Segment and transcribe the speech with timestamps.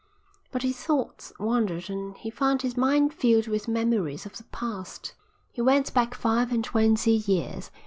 [0.51, 5.13] But his thoughts wandered and he found his mind filled with memories of the past.
[5.51, 7.69] He went back five and twenty years.